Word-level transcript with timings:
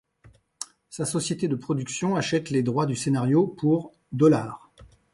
Sa 0.89 1.05
société 1.05 1.47
de 1.47 1.53
production, 1.55 2.15
achète 2.15 2.49
les 2.49 2.63
droits 2.63 2.87
du 2.87 2.95
scénario 2.95 3.45
pour 3.45 3.91
dollars. 4.11 4.71